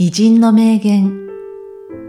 [0.00, 1.28] 偉人の名言、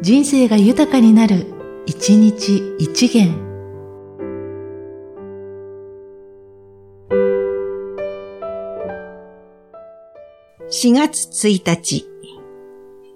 [0.04, 1.48] 人生が豊かになる、
[1.88, 3.34] 一日一元。
[10.70, 12.08] 4月1日、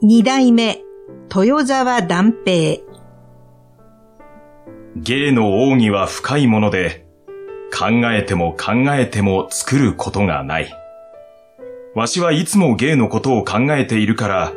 [0.01, 0.81] 二代目、
[1.31, 2.81] 豊沢断平。
[4.95, 7.05] 芸の奥義は深いもので、
[7.71, 10.73] 考えても考えても作ることがない。
[11.93, 14.53] わしはいつも芸のことを考えているから、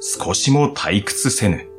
[0.00, 1.69] 少しも退屈せぬ。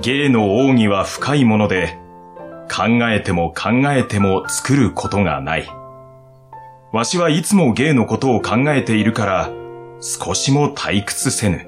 [0.00, 1.98] 芸の奥義は深いもので、
[2.70, 5.68] 考えても考えても作ることがない。
[6.92, 9.50] わしはいつも芸のことを考えているから、
[10.00, 11.67] 少しも退屈せぬ。